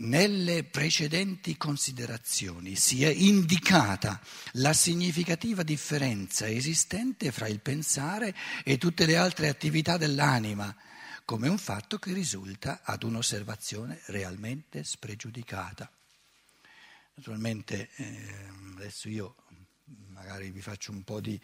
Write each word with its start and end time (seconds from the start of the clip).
nelle 0.00 0.64
precedenti 0.64 1.56
considerazioni 1.56 2.76
si 2.76 3.04
è 3.04 3.08
indicata 3.08 4.20
la 4.52 4.72
significativa 4.72 5.62
differenza 5.62 6.48
esistente 6.48 7.32
fra 7.32 7.48
il 7.48 7.60
pensare 7.60 8.34
e 8.64 8.78
tutte 8.78 9.06
le 9.06 9.16
altre 9.16 9.48
attività 9.48 9.96
dell'anima, 9.96 10.74
come 11.24 11.48
un 11.48 11.58
fatto 11.58 11.98
che 11.98 12.12
risulta 12.12 12.80
ad 12.82 13.02
un'osservazione 13.02 14.00
realmente 14.06 14.84
spregiudicata. 14.84 15.90
Naturalmente 17.14 17.90
eh, 17.96 18.48
adesso 18.76 19.08
io 19.08 19.36
magari 20.08 20.50
vi 20.50 20.60
faccio 20.60 20.92
un 20.92 21.02
po' 21.02 21.20
di, 21.20 21.38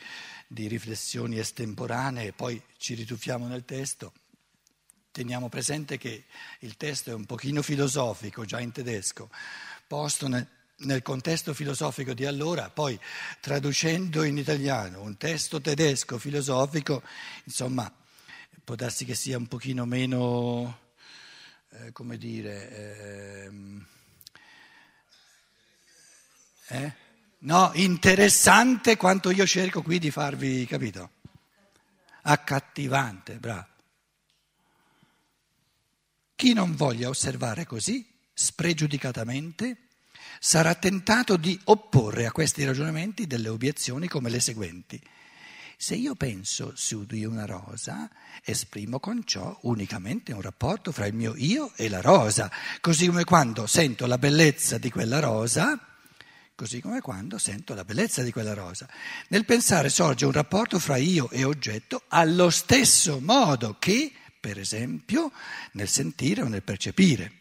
di 0.47 0.69
riflessioni 0.69 1.39
estemporanee 1.39 2.29
e 2.29 2.33
poi 2.33 2.61
ci 2.79 2.95
rituffiamo 2.95 3.47
nel 3.47 3.65
testo. 3.65 4.13
Teniamo 5.17 5.49
presente 5.49 5.97
che 5.97 6.25
il 6.59 6.77
testo 6.77 7.09
è 7.09 7.15
un 7.15 7.25
pochino 7.25 7.63
filosofico, 7.63 8.45
già 8.45 8.61
in 8.61 8.71
tedesco, 8.71 9.31
posto 9.87 10.29
nel, 10.29 10.47
nel 10.81 11.01
contesto 11.01 11.55
filosofico 11.55 12.13
di 12.13 12.27
allora, 12.27 12.69
poi 12.69 13.01
traducendo 13.41 14.25
in 14.25 14.37
italiano 14.37 15.01
un 15.01 15.17
testo 15.17 15.59
tedesco 15.59 16.19
filosofico, 16.19 17.03
insomma, 17.45 17.91
può 18.63 18.75
darsi 18.75 19.07
che 19.07 19.15
sia 19.15 19.39
un 19.39 19.47
pochino 19.47 19.87
meno, 19.87 20.81
eh, 21.71 21.93
come 21.93 22.19
dire, 22.19 23.45
ehm, 23.47 23.87
eh? 26.67 26.93
no, 27.39 27.71
interessante 27.73 28.99
quanto 28.99 29.31
io 29.31 29.47
cerco 29.47 29.81
qui 29.81 29.99
di 29.99 30.11
farvi, 30.11 30.67
capito? 30.67 31.13
Accattivante, 32.21 33.37
bravo. 33.37 33.76
Chi 36.37 36.53
non 36.53 36.77
voglia 36.77 37.09
osservare 37.09 37.65
così, 37.65 38.07
spregiudicatamente, 38.35 39.89
sarà 40.39 40.75
tentato 40.75 41.39
di 41.39 41.59
opporre 41.65 42.27
a 42.27 42.31
questi 42.31 42.63
ragionamenti 42.63 43.27
delle 43.27 43.49
obiezioni 43.49 44.07
come 44.07 44.29
le 44.29 44.41
seguenti. 44.41 45.03
Se 45.79 45.95
io 45.95 46.15
penso 46.15 46.73
su 46.75 47.07
di 47.07 47.25
una 47.25 47.47
rosa, 47.47 48.11
esprimo 48.45 49.01
con 49.01 49.23
ciò 49.25 49.59
unicamente 49.63 50.35
un 50.35 50.43
rapporto 50.43 50.93
fra 50.93 51.07
il 51.07 51.15
mio 51.15 51.33
io 51.37 51.73
e 51.75 51.89
la 51.89 52.03
rosa, 52.03 52.53
così 52.83 53.07
come 53.07 53.25
quando 53.25 53.67
sento 53.67 54.05
la 54.05 54.19
bellezza 54.19 54.77
di 54.77 54.91
quella 54.91 55.21
rosa, 55.21 55.81
così 56.55 56.83
come 56.83 57.01
quando 57.01 57.39
sento 57.39 57.73
la 57.73 57.85
bellezza 57.85 58.23
di 58.23 58.31
quella 58.31 58.53
rosa. 58.53 58.87
Nel 59.29 59.47
pensare 59.47 59.89
sorge 59.89 60.27
un 60.27 60.33
rapporto 60.33 60.79
fra 60.79 60.99
io 60.99 61.31
e 61.31 61.45
oggetto 61.45 62.03
allo 62.09 62.51
stesso 62.51 63.21
modo 63.21 63.77
che 63.79 64.13
per 64.47 64.61
esempio 64.61 65.33
nel 65.73 65.89
sentire 65.89 66.43
o 66.43 66.47
nel 66.47 66.63
percepire. 66.63 67.33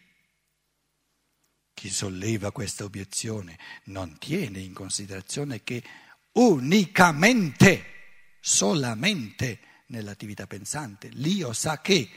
Chi 1.72 1.88
solleva 1.88 2.50
questa 2.50 2.82
obiezione 2.82 3.56
non 3.84 4.18
tiene 4.18 4.58
in 4.58 4.72
considerazione 4.72 5.62
che 5.62 5.84
unicamente, 6.32 7.84
solamente 8.40 9.60
nell'attività 9.86 10.48
pensante, 10.48 11.08
l'io 11.12 11.52
sa 11.52 11.80
che 11.80 12.10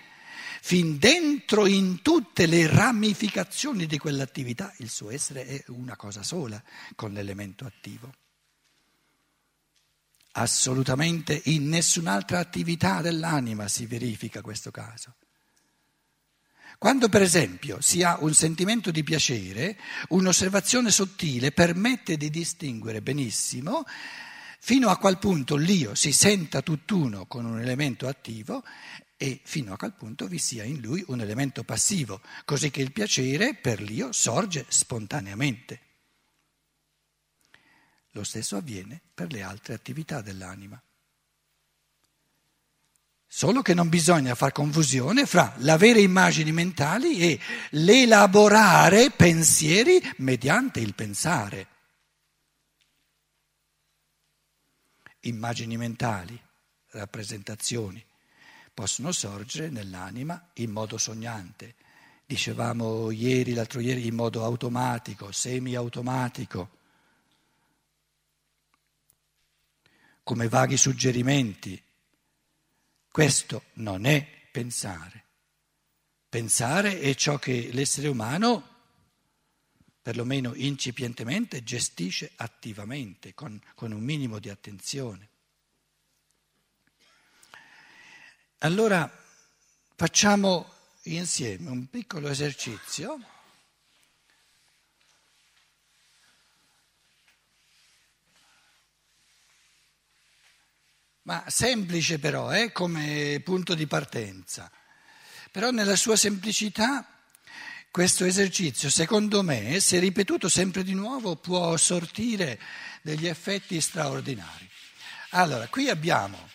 fin 0.59 0.97
dentro 0.97 1.67
in 1.67 2.01
tutte 2.01 2.47
le 2.47 2.65
ramificazioni 2.65 3.85
di 3.85 3.99
quell'attività 3.99 4.73
il 4.77 4.89
suo 4.89 5.11
essere 5.11 5.45
è 5.45 5.63
una 5.67 5.95
cosa 5.95 6.23
sola 6.23 6.59
con 6.95 7.13
l'elemento 7.13 7.63
attivo. 7.63 8.11
Assolutamente 10.39 11.41
in 11.45 11.67
nessun'altra 11.67 12.39
attività 12.39 13.01
dell'anima 13.01 13.67
si 13.67 13.85
verifica 13.85 14.41
questo 14.41 14.71
caso. 14.71 15.15
Quando 16.77 17.09
per 17.09 17.21
esempio 17.21 17.81
si 17.81 18.03
ha 18.03 18.17
un 18.21 18.33
sentimento 18.33 18.89
di 18.89 19.03
piacere, 19.03 19.77
un'osservazione 20.09 20.91
sottile 20.91 21.51
permette 21.51 22.15
di 22.15 22.29
distinguere 22.29 23.01
benissimo 23.01 23.83
fino 24.61 24.87
a 24.87 24.97
qual 24.97 25.19
punto 25.19 25.57
l'io 25.57 25.93
si 25.93 26.13
senta 26.13 26.61
tutt'uno 26.61 27.25
con 27.25 27.43
un 27.43 27.59
elemento 27.59 28.07
attivo 28.07 28.63
e 29.17 29.41
fino 29.43 29.73
a 29.73 29.77
qual 29.77 29.93
punto 29.93 30.25
vi 30.27 30.37
sia 30.37 30.63
in 30.63 30.79
lui 30.79 31.03
un 31.07 31.19
elemento 31.19 31.65
passivo, 31.65 32.21
così 32.45 32.71
che 32.71 32.81
il 32.81 32.93
piacere 32.93 33.55
per 33.55 33.81
l'io 33.81 34.13
sorge 34.13 34.65
spontaneamente. 34.69 35.88
Lo 38.11 38.23
stesso 38.23 38.57
avviene 38.57 38.99
per 39.13 39.31
le 39.31 39.41
altre 39.41 39.73
attività 39.73 40.21
dell'anima. 40.21 40.81
Solo 43.31 43.61
che 43.61 43.75
non 43.75 43.89
bisogna 43.89 44.33
far 44.33 44.51
confusione 44.51 45.27
fra 45.27 45.53
l'avere 45.57 46.01
immagini 46.01 46.51
mentali 46.51 47.19
e 47.19 47.39
l'elaborare 47.71 49.11
pensieri 49.11 50.01
mediante 50.17 50.79
il 50.79 50.95
pensare. 50.95 51.67
Immagini 55.21 55.77
mentali, 55.77 56.41
rappresentazioni, 56.91 58.03
possono 58.73 59.11
sorgere 59.11 59.69
nell'anima 59.69 60.49
in 60.53 60.71
modo 60.71 60.97
sognante. 60.97 61.75
Dicevamo 62.25 63.11
ieri, 63.11 63.53
l'altro 63.53 63.79
ieri, 63.79 64.07
in 64.07 64.15
modo 64.15 64.43
automatico, 64.43 65.31
semi-automatico 65.31 66.77
come 70.29 70.47
vaghi 70.47 70.77
suggerimenti. 70.77 71.81
Questo 73.09 73.63
non 73.77 74.05
è 74.05 74.23
pensare. 74.51 75.23
Pensare 76.29 76.99
è 76.99 77.15
ciò 77.15 77.39
che 77.39 77.71
l'essere 77.71 78.09
umano, 78.09 78.75
perlomeno 79.99 80.53
incipientemente, 80.53 81.63
gestisce 81.63 82.29
attivamente, 82.35 83.33
con, 83.33 83.59
con 83.73 83.91
un 83.91 84.03
minimo 84.03 84.37
di 84.37 84.49
attenzione. 84.49 85.29
Allora 88.59 89.11
facciamo 89.95 90.71
insieme 91.05 91.71
un 91.71 91.89
piccolo 91.89 92.27
esercizio. 92.27 93.19
Ma 101.29 101.43
semplice 101.45 102.17
però 102.17 102.51
eh, 102.51 102.71
come 102.71 103.39
punto 103.45 103.75
di 103.75 103.85
partenza. 103.85 104.71
Però 105.51 105.69
nella 105.69 105.95
sua 105.95 106.15
semplicità 106.15 107.07
questo 107.91 108.25
esercizio, 108.25 108.89
secondo 108.89 109.43
me, 109.43 109.79
se 109.79 109.99
ripetuto 109.99 110.49
sempre 110.49 110.81
di 110.83 110.95
nuovo, 110.95 111.35
può 111.35 111.77
sortire 111.77 112.59
degli 113.03 113.27
effetti 113.27 113.79
straordinari. 113.79 114.67
Allora, 115.31 115.67
qui 115.67 115.87
abbiamo 115.87 116.49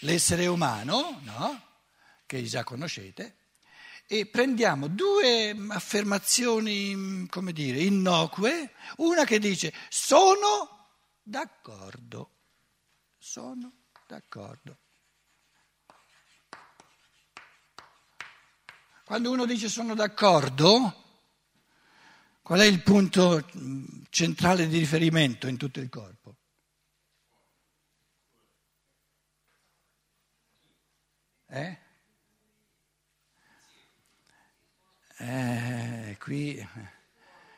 l'essere 0.00 0.48
umano, 0.48 1.20
no? 1.22 1.66
che 2.26 2.42
già 2.42 2.64
conoscete, 2.64 3.36
e 4.08 4.26
prendiamo 4.26 4.88
due 4.88 5.56
affermazioni, 5.68 7.28
come 7.28 7.52
dire, 7.52 7.78
innocue, 7.78 8.72
una 8.96 9.22
che 9.24 9.38
dice 9.38 9.72
sono 9.88 10.88
d'accordo, 11.22 12.30
sono 13.16 13.74
D'accordo. 14.12 14.76
Quando 19.06 19.30
uno 19.30 19.46
dice 19.46 19.70
sono 19.70 19.94
d'accordo, 19.94 21.30
qual 22.42 22.60
è 22.60 22.66
il 22.66 22.82
punto 22.82 23.48
centrale 24.10 24.68
di 24.68 24.78
riferimento 24.78 25.46
in 25.46 25.56
tutto 25.56 25.80
il 25.80 25.88
corpo? 25.88 26.36
Eh? 31.46 31.78
Eh, 35.16 36.16
qui 36.20 36.68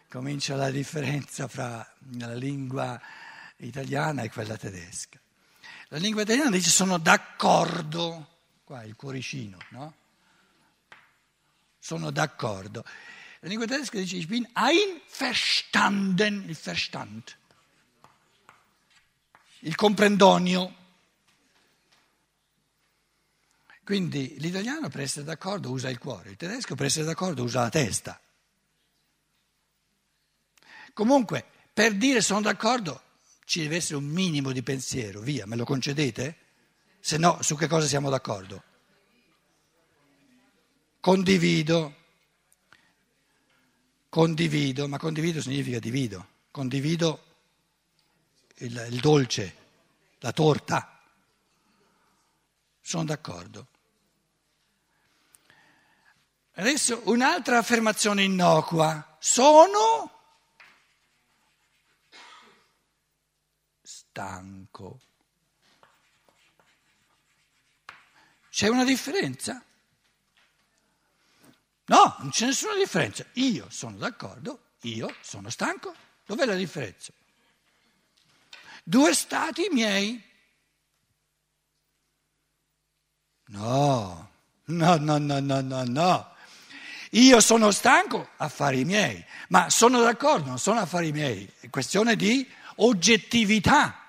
comincia 0.09 0.55
la 0.55 0.71
differenza 0.71 1.49
fra 1.49 1.85
la 2.13 2.33
lingua 2.33 3.01
italiana 3.57 4.23
e 4.23 4.31
quella 4.31 4.57
tedesca. 4.57 5.24
La 5.95 6.01
lingua 6.01 6.23
italiana 6.23 6.51
dice 6.51 6.71
sono 6.71 6.99
d'accordo, 6.99 8.39
qua 8.65 8.83
il 8.83 8.97
cuoricino, 8.97 9.57
no? 9.69 9.95
Sono 11.79 12.11
d'accordo. 12.11 12.85
La 13.39 13.47
lingua 13.47 13.65
tedesca 13.69 13.97
dice 13.97 14.17
ich 14.17 14.27
bin 14.27 14.45
einverstanden, 14.55 16.49
il 16.49 16.57
Verstand, 16.57 17.37
il 19.61 19.77
comprendonio. 19.77 20.75
Quindi 23.85 24.35
l'italiano 24.41 24.89
per 24.89 25.03
essere 25.03 25.25
d'accordo 25.25 25.71
usa 25.71 25.91
il 25.91 25.99
cuore, 25.99 26.31
il 26.31 26.37
tedesco 26.37 26.75
per 26.75 26.87
essere 26.87 27.05
d'accordo 27.05 27.45
usa 27.45 27.61
la 27.61 27.69
testa. 27.69 28.21
Comunque, 30.93 31.47
per 31.73 31.95
dire 31.95 32.21
sono 32.21 32.41
d'accordo 32.41 33.01
ci 33.45 33.61
deve 33.61 33.77
essere 33.77 33.97
un 33.97 34.05
minimo 34.05 34.53
di 34.53 34.63
pensiero, 34.63 35.21
via, 35.21 35.47
me 35.47 35.57
lo 35.57 35.65
concedete? 35.65 36.37
Se 37.01 37.19
no, 37.19 37.39
su 37.43 37.57
che 37.57 37.67
cosa 37.67 37.87
siamo 37.87 38.11
d'accordo? 38.11 38.63
Condivido. 41.01 42.03
condivido, 44.15 44.87
ma 44.87 44.97
condivido 44.97 45.41
significa 45.41 45.81
divido, 45.81 46.25
condivido 46.53 47.21
il, 48.59 48.87
il 48.91 49.01
dolce, 49.01 49.57
la 50.21 50.31
torta. 50.31 51.01
Sono 52.81 53.05
d'accordo. 53.05 53.67
Adesso 56.55 57.03
un'altra 57.07 57.59
affermazione 57.59 58.23
innocua. 58.23 59.17
Sono 59.19 60.24
stanco. 64.15 65.01
C'è 68.49 68.69
una 68.69 68.85
differenza? 68.85 69.61
No, 71.87 72.17
non 72.21 72.31
c'è 72.31 72.47
nessuna 72.47 72.77
differenza. 72.77 73.27
Io 73.33 73.67
sono 73.71 73.97
d'accordo, 73.97 74.75
io 74.83 75.13
sono 75.21 75.51
stanco. 75.51 75.93
Dov'è 76.25 76.45
la 76.45 76.55
differenza? 76.55 77.13
Due 78.85 79.13
stati 79.15 79.69
miei. 79.73 80.23
No, 83.47 84.31
no, 84.67 84.97
no, 84.97 85.19
no, 85.19 85.41
no, 85.41 85.61
no, 85.61 85.83
no. 85.85 86.37
Io 87.11 87.41
sono 87.41 87.73
stanco, 87.73 88.31
affari 88.37 88.85
miei, 88.85 89.25
ma 89.49 89.71
sono 89.71 90.01
d'accordo, 90.01 90.47
non 90.49 90.59
sono 90.61 90.81
affari 90.81 91.11
miei, 91.11 91.53
è 91.61 91.69
questione 91.69 92.15
di 92.15 92.49
oggettività. 92.77 94.04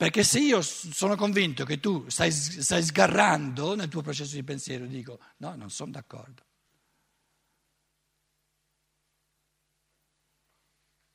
Perché 0.00 0.24
se 0.24 0.38
io 0.38 0.62
sono 0.62 1.14
convinto 1.14 1.66
che 1.66 1.78
tu 1.78 2.08
stai, 2.08 2.32
stai 2.32 2.82
sgarrando 2.82 3.74
nel 3.74 3.90
tuo 3.90 4.00
processo 4.00 4.34
di 4.34 4.42
pensiero, 4.42 4.86
dico 4.86 5.20
no, 5.36 5.54
non 5.56 5.68
sono 5.68 5.90
d'accordo. 5.90 6.42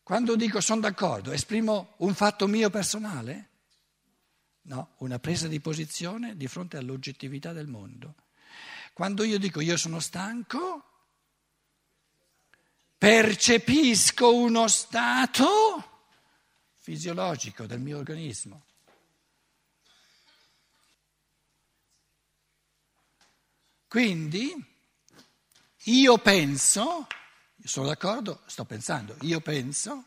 Quando 0.03 0.35
dico 0.35 0.61
sono 0.61 0.81
d'accordo, 0.81 1.31
esprimo 1.31 1.95
un 1.97 2.13
fatto 2.13 2.45
mio 2.45 2.69
personale? 2.69 3.49
No, 4.65 4.93
una 4.97 5.17
presa 5.17 5.47
di 5.47 5.59
posizione 5.59 6.37
di 6.37 6.45
fronte 6.45 6.77
all'oggettività 6.77 7.53
del 7.53 7.65
mondo. 7.65 8.13
Quando 8.93 9.23
io 9.23 9.39
dico 9.39 9.61
io 9.61 9.77
sono 9.77 9.99
stanco, 9.99 10.83
percepisco 12.99 14.31
uno 14.31 14.67
stato 14.67 16.11
fisiologico 16.77 17.65
del 17.65 17.79
mio 17.79 17.97
organismo. 17.97 18.65
Quindi 23.87 24.53
io 25.83 26.17
penso, 26.17 27.07
sono 27.63 27.87
d'accordo, 27.87 28.41
sto 28.45 28.65
pensando, 28.65 29.15
io 29.21 29.39
penso, 29.41 30.03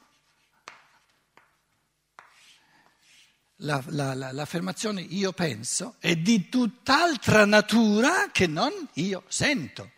la, 3.62 3.82
la, 3.88 4.14
la, 4.14 4.32
l'affermazione 4.32 5.00
io 5.00 5.32
penso 5.32 5.96
è 5.98 6.16
di 6.16 6.48
tutt'altra 6.48 7.44
natura 7.44 8.30
che 8.30 8.46
non 8.46 8.72
io 8.94 9.24
sento. 9.28 9.92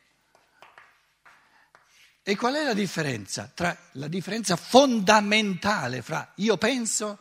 E 2.23 2.37
qual 2.37 2.55
è 2.55 2.65
la 2.65 2.75
differenza? 2.75 3.51
Tra, 3.53 3.77
la 3.93 4.09
differenza 4.09 4.57
fondamentale 4.57 6.03
fra 6.03 6.33
io 6.37 6.57
penso 6.59 7.19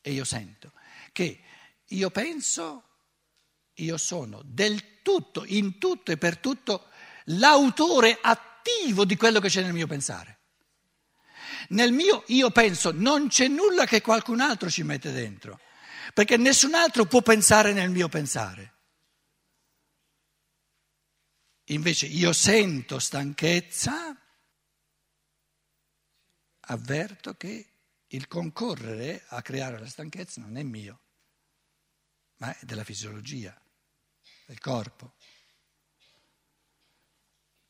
e 0.00 0.12
io 0.12 0.24
sento? 0.24 0.72
Che 1.12 1.40
io 1.86 2.10
penso, 2.10 2.93
io 3.74 3.96
sono 3.96 4.40
del 4.44 5.02
tutto, 5.02 5.44
in 5.44 5.78
tutto 5.78 6.12
e 6.12 6.16
per 6.16 6.38
tutto, 6.38 6.88
l'autore 7.26 8.18
attivo 8.20 9.04
di 9.04 9.16
quello 9.16 9.40
che 9.40 9.48
c'è 9.48 9.62
nel 9.62 9.72
mio 9.72 9.86
pensare. 9.86 10.38
Nel 11.68 11.92
mio 11.92 12.24
io 12.28 12.50
penso 12.50 12.92
non 12.92 13.28
c'è 13.28 13.48
nulla 13.48 13.86
che 13.86 14.00
qualcun 14.00 14.40
altro 14.40 14.70
ci 14.70 14.82
mette 14.82 15.12
dentro, 15.12 15.60
perché 16.12 16.36
nessun 16.36 16.74
altro 16.74 17.06
può 17.06 17.22
pensare 17.22 17.72
nel 17.72 17.90
mio 17.90 18.08
pensare. 18.08 18.72
Invece 21.68 22.06
io 22.06 22.32
sento 22.34 22.98
stanchezza, 22.98 24.14
avverto 26.66 27.34
che 27.34 27.68
il 28.08 28.28
concorrere 28.28 29.24
a 29.28 29.40
creare 29.40 29.78
la 29.78 29.88
stanchezza 29.88 30.42
non 30.42 30.56
è 30.58 30.62
mio, 30.62 31.00
ma 32.36 32.54
è 32.56 32.64
della 32.64 32.84
fisiologia 32.84 33.58
del 34.46 34.58
corpo. 34.58 35.14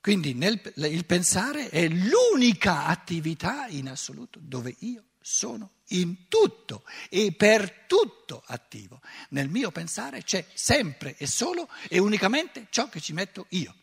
Quindi 0.00 0.34
nel, 0.34 0.60
il 0.76 1.06
pensare 1.06 1.70
è 1.70 1.88
l'unica 1.88 2.86
attività 2.86 3.66
in 3.68 3.88
assoluto 3.88 4.38
dove 4.42 4.74
io 4.80 5.04
sono 5.18 5.76
in 5.88 6.28
tutto 6.28 6.84
e 7.08 7.32
per 7.32 7.86
tutto 7.86 8.42
attivo. 8.44 9.00
Nel 9.30 9.48
mio 9.48 9.70
pensare 9.70 10.22
c'è 10.22 10.46
sempre 10.52 11.16
e 11.16 11.26
solo 11.26 11.70
e 11.88 11.98
unicamente 11.98 12.66
ciò 12.68 12.90
che 12.90 13.00
ci 13.00 13.14
metto 13.14 13.46
io. 13.50 13.74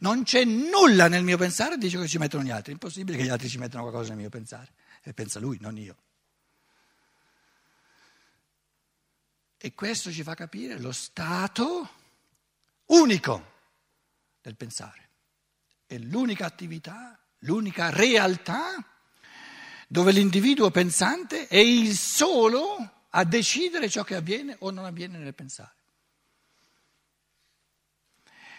Non 0.00 0.22
c'è 0.22 0.44
nulla 0.44 1.08
nel 1.08 1.24
mio 1.24 1.36
pensare 1.36 1.76
di 1.76 1.90
ciò 1.90 2.00
che 2.00 2.08
ci 2.08 2.18
mettono 2.18 2.42
gli 2.42 2.50
altri. 2.50 2.70
È 2.70 2.72
impossibile 2.72 3.18
che 3.18 3.24
gli 3.24 3.28
altri 3.28 3.50
ci 3.50 3.58
mettano 3.58 3.82
qualcosa 3.82 4.08
nel 4.10 4.18
mio 4.18 4.28
pensare. 4.30 4.72
E 5.02 5.12
pensa 5.12 5.38
lui, 5.40 5.58
non 5.60 5.76
io. 5.76 5.96
E 9.58 9.74
questo 9.74 10.12
ci 10.12 10.22
fa 10.22 10.34
capire 10.34 10.78
lo 10.78 10.92
stato 10.92 11.90
unico 12.86 13.52
del 14.40 14.54
pensare. 14.54 15.08
È 15.84 15.98
l'unica 15.98 16.46
attività, 16.46 17.18
l'unica 17.40 17.90
realtà 17.90 18.84
dove 19.88 20.12
l'individuo 20.12 20.70
pensante 20.70 21.48
è 21.48 21.56
il 21.56 21.96
solo 21.96 23.06
a 23.10 23.24
decidere 23.24 23.88
ciò 23.88 24.04
che 24.04 24.14
avviene 24.14 24.54
o 24.60 24.70
non 24.70 24.84
avviene 24.84 25.18
nel 25.18 25.34
pensare. 25.34 25.74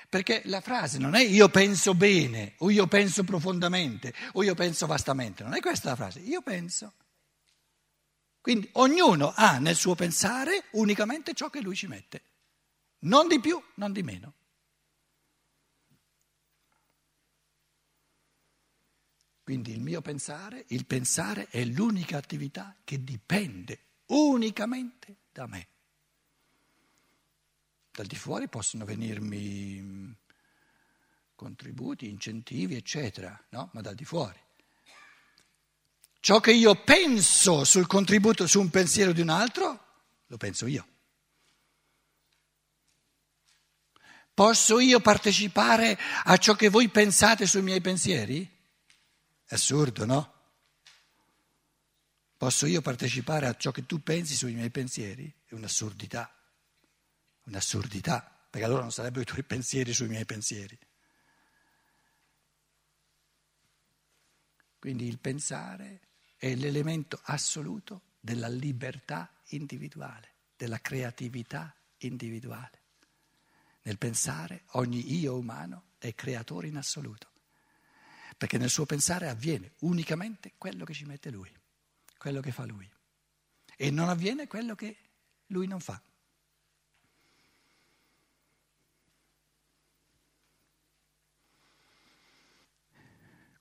Perché 0.09 0.41
la 0.45 0.59
frase 0.59 0.97
non 0.97 1.13
è 1.13 1.21
io 1.21 1.49
penso 1.49 1.93
bene, 1.93 2.55
o 2.57 2.71
io 2.71 2.87
penso 2.87 3.23
profondamente, 3.23 4.11
o 4.33 4.43
io 4.43 4.55
penso 4.55 4.87
vastamente, 4.87 5.43
non 5.43 5.53
è 5.53 5.59
questa 5.59 5.89
la 5.89 5.95
frase, 5.95 6.19
io 6.19 6.41
penso. 6.41 6.93
Quindi 8.49 8.67
ognuno 8.73 9.31
ha 9.35 9.59
nel 9.59 9.75
suo 9.75 9.93
pensare 9.93 10.69
unicamente 10.71 11.35
ciò 11.35 11.51
che 11.51 11.61
lui 11.61 11.75
ci 11.75 11.85
mette, 11.85 12.23
non 13.01 13.27
di 13.27 13.39
più, 13.39 13.61
non 13.75 13.93
di 13.93 14.01
meno. 14.01 14.33
Quindi 19.43 19.71
il 19.71 19.81
mio 19.81 20.01
pensare, 20.01 20.65
il 20.69 20.87
pensare 20.87 21.47
è 21.49 21.63
l'unica 21.63 22.17
attività 22.17 22.75
che 22.83 23.03
dipende 23.03 23.81
unicamente 24.07 25.17
da 25.31 25.45
me. 25.45 25.67
Dal 27.91 28.07
di 28.07 28.15
fuori 28.15 28.47
possono 28.47 28.83
venirmi 28.83 29.79
mm, 29.79 30.11
contributi, 31.35 32.09
incentivi, 32.09 32.73
eccetera, 32.73 33.39
no? 33.49 33.69
Ma 33.73 33.81
dal 33.81 33.93
di 33.93 34.05
fuori. 34.05 34.39
Ciò 36.19 36.39
che 36.39 36.51
io 36.51 36.75
penso 36.75 37.63
sul 37.63 37.87
contributo, 37.87 38.45
su 38.45 38.59
un 38.59 38.69
pensiero 38.69 39.13
di 39.13 39.21
un 39.21 39.29
altro, 39.29 39.85
lo 40.27 40.37
penso 40.37 40.67
io. 40.67 40.87
Posso 44.33 44.79
io 44.79 44.99
partecipare 44.99 45.97
a 46.23 46.37
ciò 46.37 46.53
che 46.55 46.69
voi 46.69 46.89
pensate 46.89 47.45
sui 47.45 47.61
miei 47.61 47.81
pensieri? 47.81 48.49
Assurdo, 49.47 50.05
no? 50.05 50.33
Posso 52.37 52.65
io 52.65 52.81
partecipare 52.81 53.47
a 53.47 53.55
ciò 53.57 53.71
che 53.71 53.85
tu 53.85 54.01
pensi 54.01 54.35
sui 54.35 54.53
miei 54.53 54.69
pensieri? 54.69 55.33
È 55.45 55.55
un'assurdità, 55.55 56.33
un'assurdità, 57.45 58.45
perché 58.49 58.65
allora 58.65 58.81
non 58.81 58.91
sarebbero 58.91 59.23
i 59.23 59.25
tuoi 59.25 59.43
pensieri 59.43 59.93
sui 59.93 60.07
miei 60.07 60.25
pensieri. 60.25 60.77
Quindi 64.79 65.05
il 65.05 65.19
pensare 65.19 66.08
è 66.39 66.55
l'elemento 66.55 67.19
assoluto 67.23 68.03
della 68.17 68.47
libertà 68.47 69.29
individuale, 69.49 70.35
della 70.55 70.79
creatività 70.79 71.75
individuale. 71.97 72.83
Nel 73.81 73.97
pensare 73.97 74.63
ogni 74.71 75.19
io 75.19 75.37
umano 75.37 75.89
è 75.97 76.15
creatore 76.15 76.67
in 76.67 76.77
assoluto, 76.77 77.29
perché 78.37 78.57
nel 78.57 78.69
suo 78.69 78.85
pensare 78.85 79.27
avviene 79.27 79.73
unicamente 79.79 80.53
quello 80.57 80.85
che 80.85 80.93
ci 80.93 81.03
mette 81.03 81.29
lui, 81.29 81.53
quello 82.17 82.39
che 82.39 82.53
fa 82.53 82.63
lui, 82.65 82.89
e 83.75 83.91
non 83.91 84.07
avviene 84.07 84.47
quello 84.47 84.75
che 84.75 84.97
lui 85.47 85.67
non 85.67 85.81
fa. 85.81 86.01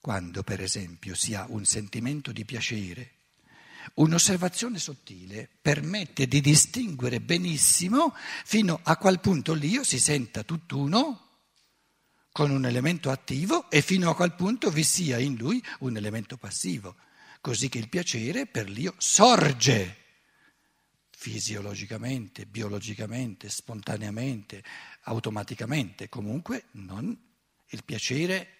Quando, 0.01 0.43
per 0.43 0.61
esempio, 0.61 1.13
si 1.15 1.33
ha 1.33 1.45
un 1.49 1.65
sentimento 1.65 2.31
di 2.31 2.45
piacere, 2.45 3.11
un'osservazione 3.95 4.79
sottile 4.79 5.49
permette 5.61 6.27
di 6.27 6.41
distinguere 6.41 7.19
benissimo 7.19 8.13
fino 8.45 8.79
a 8.83 8.97
qual 8.97 9.19
punto 9.19 9.53
l'io 9.53 9.83
si 9.83 9.99
senta 9.99 10.43
tutt'uno 10.43 11.27
con 12.31 12.51
un 12.51 12.65
elemento 12.65 13.09
attivo 13.09 13.69
e 13.69 13.81
fino 13.81 14.09
a 14.09 14.15
quel 14.15 14.33
punto 14.33 14.69
vi 14.69 14.83
sia 14.83 15.17
in 15.17 15.35
lui 15.35 15.61
un 15.79 15.97
elemento 15.97 16.37
passivo, 16.37 16.95
così 17.41 17.67
che 17.67 17.79
il 17.79 17.89
piacere 17.89 18.45
per 18.45 18.69
l'io 18.69 18.93
sorge 18.97 19.97
fisiologicamente, 21.09 22.45
biologicamente, 22.45 23.49
spontaneamente, 23.49 24.63
automaticamente, 25.03 26.07
comunque 26.07 26.67
non 26.71 27.17
il 27.71 27.83
piacere, 27.83 28.58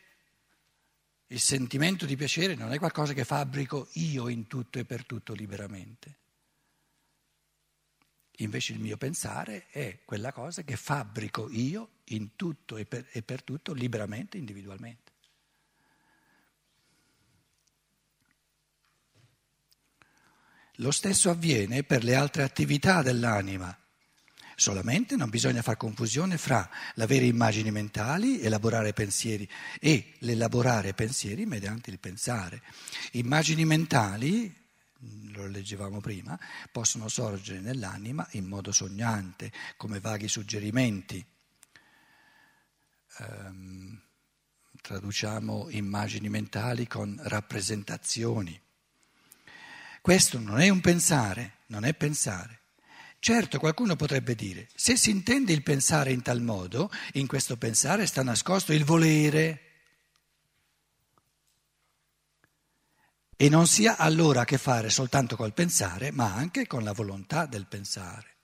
il 1.31 1.39
sentimento 1.39 2.05
di 2.05 2.15
piacere 2.15 2.55
non 2.55 2.71
è 2.71 2.79
qualcosa 2.79 3.13
che 3.13 3.24
fabbrico 3.24 3.89
io 3.93 4.29
in 4.29 4.48
tutto 4.48 4.79
e 4.79 4.86
per 4.86 5.05
tutto 5.05 5.33
liberamente. 5.33 6.17
Invece 8.38 8.74
il 8.74 8.79
mio 8.79 8.98
pensare 8.98 9.67
è 9.67 10.00
quella 10.05 10.31
cosa 10.31 10.63
che 10.63 10.75
fabbrico 10.75 11.50
io 11.51 11.89
in 12.05 12.36
tutto 12.36 12.77
e 12.77 12.86
per, 12.86 13.07
e 13.12 13.21
per 13.21 13.43
tutto 13.43 13.74
liberamente, 13.74 14.38
individualmente. 14.38 15.12
Lo 20.75 20.91
stesso 20.91 21.29
avviene 21.29 21.83
per 21.83 22.03
le 22.03 22.15
altre 22.15 22.43
attività 22.43 23.01
dell'anima. 23.01 23.77
Solamente 24.60 25.16
non 25.16 25.30
bisogna 25.30 25.62
fare 25.62 25.78
confusione 25.78 26.38
fra 26.38 26.70
l'avere 26.96 27.24
immagini 27.24 27.72
mentali, 27.72 28.42
elaborare 28.42 28.92
pensieri 28.92 29.50
e 29.80 30.16
l'elaborare 30.20 30.94
pensieri 30.94 31.46
mediante 31.46 31.89
il 31.89 31.98
pensare. 31.98 32.62
Immagini 33.13 33.63
mentali 33.63 34.54
lo 35.32 35.48
leggevamo 35.48 36.01
prima, 36.01 36.38
possono 36.74 37.08
sorgere 37.08 37.62
nell'anima 37.62 38.28
in 38.32 38.48
modo 38.48 38.74
sognante, 38.74 39.50
come 39.78 40.01
vaghi 40.01 40.28
suggerimenti. 40.28 41.25
Um, 43.20 43.98
traduciamo 44.82 45.70
immagini 45.70 46.28
mentali 46.28 46.86
con 46.86 47.18
rappresentazioni. 47.24 48.60
Questo 50.01 50.38
non 50.38 50.60
è 50.60 50.68
un 50.68 50.82
pensare, 50.82 51.60
non 51.68 51.86
è 51.86 51.94
pensare. 51.94 52.59
Certo, 53.21 53.59
qualcuno 53.59 53.97
potrebbe 53.97 54.33
dire, 54.33 54.69
se 54.73 54.95
si 54.95 55.09
intende 55.09 55.51
il 55.51 55.61
pensare 55.61 56.13
in 56.13 56.21
tal 56.21 56.41
modo, 56.41 56.89
in 57.13 57.27
questo 57.27 57.57
pensare 57.57 58.05
sta 58.05 58.23
nascosto 58.23 58.71
il 58.71 58.85
volere. 58.85 59.63
E 63.35 63.49
non 63.49 63.67
si 63.67 63.88
ha 63.88 63.97
allora 63.97 64.41
a 64.41 64.45
che 64.45 64.57
fare 64.57 64.89
soltanto 64.89 65.35
col 65.35 65.53
pensare, 65.53 66.11
ma 66.11 66.33
anche 66.33 66.65
con 66.65 66.83
la 66.83 66.93
volontà 66.93 67.45
del 67.45 67.67
pensare. 67.67 68.38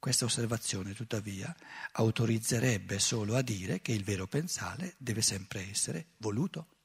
Questa 0.00 0.24
osservazione, 0.24 0.92
tuttavia, 0.92 1.54
autorizzerebbe 1.92 2.98
solo 2.98 3.36
a 3.36 3.42
dire 3.42 3.80
che 3.80 3.92
il 3.92 4.02
vero 4.02 4.26
pensare 4.26 4.94
deve 4.98 5.22
sempre 5.22 5.70
essere 5.70 6.06
voluto. 6.18 6.77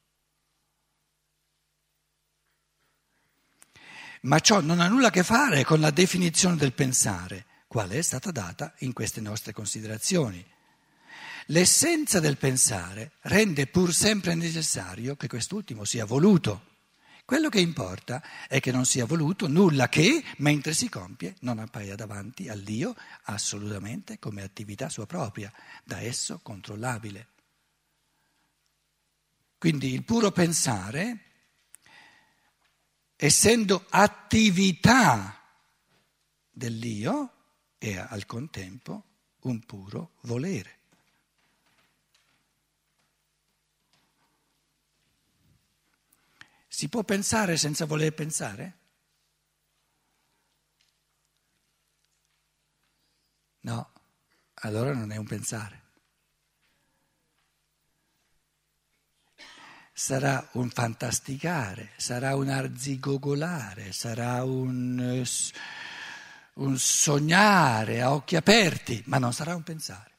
Ma 4.24 4.38
ciò 4.40 4.60
non 4.60 4.80
ha 4.80 4.88
nulla 4.88 5.08
a 5.08 5.10
che 5.10 5.22
fare 5.22 5.64
con 5.64 5.80
la 5.80 5.90
definizione 5.90 6.56
del 6.56 6.72
pensare, 6.72 7.44
quale 7.66 7.98
è 7.98 8.02
stata 8.02 8.30
data 8.30 8.72
in 8.78 8.94
queste 8.94 9.20
nostre 9.20 9.52
considerazioni. 9.52 10.42
L'essenza 11.48 12.20
del 12.20 12.38
pensare 12.38 13.12
rende 13.22 13.66
pur 13.66 13.92
sempre 13.92 14.34
necessario 14.34 15.14
che 15.14 15.28
quest'ultimo 15.28 15.84
sia 15.84 16.06
voluto. 16.06 16.72
Quello 17.26 17.50
che 17.50 17.60
importa 17.60 18.22
è 18.48 18.60
che 18.60 18.72
non 18.72 18.86
sia 18.86 19.04
voluto 19.04 19.46
nulla 19.46 19.90
che, 19.90 20.24
mentre 20.38 20.72
si 20.72 20.88
compie, 20.88 21.34
non 21.40 21.58
appaia 21.58 21.94
davanti 21.94 22.48
all'io 22.48 22.96
assolutamente 23.24 24.18
come 24.18 24.42
attività 24.42 24.88
sua 24.88 25.04
propria, 25.04 25.52
da 25.84 26.00
esso 26.00 26.40
controllabile. 26.42 27.28
Quindi 29.58 29.92
il 29.92 30.04
puro 30.04 30.30
pensare, 30.32 31.33
essendo 33.16 33.86
attività 33.88 35.40
dell'io, 36.50 37.32
è 37.78 37.96
al 37.96 38.26
contempo 38.26 39.04
un 39.40 39.60
puro 39.64 40.12
volere. 40.22 40.78
Si 46.66 46.88
può 46.88 47.04
pensare 47.04 47.56
senza 47.56 47.84
voler 47.86 48.12
pensare? 48.14 48.78
No, 53.60 53.92
allora 54.54 54.92
non 54.92 55.12
è 55.12 55.16
un 55.16 55.26
pensare. 55.26 55.83
Sarà 59.96 60.48
un 60.54 60.70
fantasticare, 60.70 61.90
sarà 61.96 62.34
un 62.34 62.48
arzigogolare, 62.48 63.92
sarà 63.92 64.42
un, 64.42 65.24
un 66.54 66.78
sognare 66.78 68.02
a 68.02 68.12
occhi 68.12 68.34
aperti, 68.34 69.00
ma 69.06 69.18
non 69.18 69.32
sarà 69.32 69.54
un 69.54 69.62
pensare. 69.62 70.10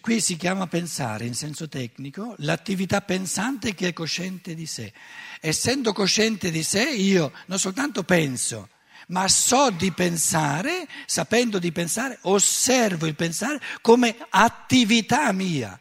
Qui 0.00 0.20
si 0.20 0.36
chiama 0.36 0.66
pensare 0.66 1.26
in 1.26 1.34
senso 1.34 1.68
tecnico 1.68 2.34
l'attività 2.38 3.02
pensante 3.02 3.72
che 3.74 3.88
è 3.88 3.92
cosciente 3.92 4.54
di 4.54 4.66
sé. 4.66 4.92
Essendo 5.40 5.92
cosciente 5.92 6.50
di 6.50 6.64
sé 6.64 6.82
io 6.90 7.30
non 7.46 7.60
soltanto 7.60 8.02
penso, 8.02 8.70
ma 9.08 9.28
so 9.28 9.70
di 9.70 9.92
pensare, 9.92 10.88
sapendo 11.06 11.58
di 11.58 11.72
pensare, 11.72 12.18
osservo 12.22 13.06
il 13.06 13.14
pensare 13.14 13.60
come 13.80 14.16
attività 14.30 15.30
mia. 15.32 15.78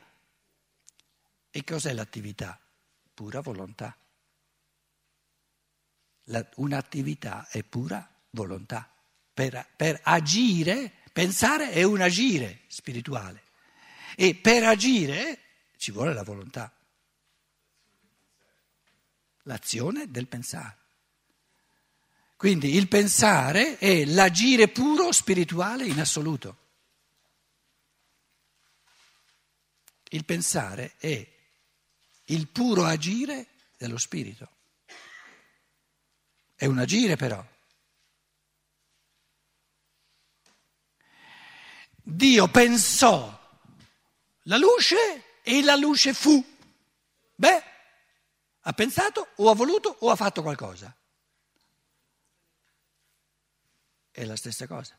E 1.49 1.63
cos'è 1.63 1.93
l'attività? 1.93 2.59
Pura 3.13 3.41
volontà. 3.41 3.95
La, 6.27 6.47
un'attività 6.55 7.47
è 7.49 7.63
pura 7.63 8.09
volontà. 8.31 8.91
Per, 9.33 9.67
per 9.75 9.99
agire, 10.03 10.91
pensare 11.11 11.71
è 11.71 11.83
un 11.83 12.01
agire 12.01 12.61
spirituale. 12.67 13.43
E 14.15 14.35
per 14.35 14.63
agire 14.63 15.39
ci 15.77 15.91
vuole 15.91 16.13
la 16.13 16.23
volontà, 16.23 16.71
l'azione 19.43 20.09
del 20.09 20.27
pensare. 20.27 20.82
Quindi 22.43 22.75
il 22.75 22.89
pensare 22.89 23.77
è 23.77 24.03
l'agire 24.03 24.67
puro 24.67 25.13
spirituale 25.13 25.85
in 25.85 25.97
assoluto. 25.97 26.57
Il 30.09 30.25
pensare 30.25 30.95
è 30.97 31.25
il 32.25 32.47
puro 32.49 32.83
agire 32.83 33.47
dello 33.77 33.97
spirito. 33.97 34.49
È 36.53 36.65
un 36.65 36.79
agire 36.79 37.15
però. 37.15 37.41
Dio 41.95 42.47
pensò 42.49 43.39
la 44.41 44.57
luce 44.57 45.39
e 45.43 45.63
la 45.63 45.77
luce 45.77 46.13
fu. 46.13 46.43
Beh, 47.35 47.63
ha 48.59 48.73
pensato 48.73 49.29
o 49.35 49.49
ha 49.49 49.55
voluto 49.55 49.95
o 50.01 50.09
ha 50.09 50.17
fatto 50.17 50.41
qualcosa. 50.41 50.93
È 54.13 54.23
la 54.25 54.35
stessa 54.35 54.67
cosa. 54.67 54.95